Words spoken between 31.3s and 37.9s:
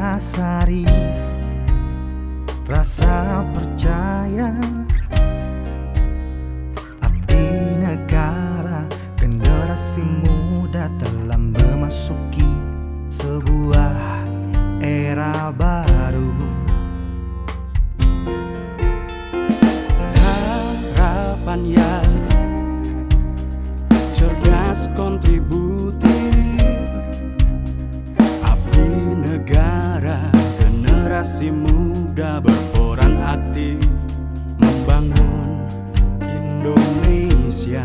masih muda berperan aktif membangun Indonesia.